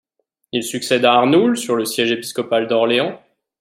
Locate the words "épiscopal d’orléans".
2.11-3.21